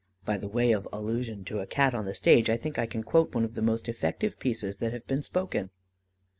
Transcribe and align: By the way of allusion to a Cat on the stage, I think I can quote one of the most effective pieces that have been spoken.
By 0.25 0.37
the 0.39 0.47
way 0.47 0.71
of 0.71 0.87
allusion 0.91 1.45
to 1.45 1.59
a 1.59 1.67
Cat 1.67 1.93
on 1.93 2.05
the 2.05 2.15
stage, 2.15 2.49
I 2.49 2.57
think 2.57 2.79
I 2.79 2.87
can 2.87 3.03
quote 3.03 3.35
one 3.35 3.43
of 3.45 3.53
the 3.53 3.61
most 3.61 3.87
effective 3.87 4.39
pieces 4.39 4.77
that 4.79 4.93
have 4.93 5.05
been 5.05 5.21
spoken. 5.21 5.69